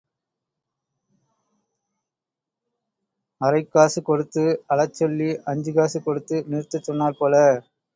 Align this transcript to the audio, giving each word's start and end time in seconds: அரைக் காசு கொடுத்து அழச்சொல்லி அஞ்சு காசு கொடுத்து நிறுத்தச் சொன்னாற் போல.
அரைக் 3.41 3.69
காசு 3.69 4.01
கொடுத்து 4.01 4.45
அழச்சொல்லி 4.69 5.31
அஞ்சு 5.45 5.73
காசு 5.73 6.03
கொடுத்து 6.03 6.45
நிறுத்தச் 6.49 6.87
சொன்னாற் 6.89 7.19
போல. 7.19 7.35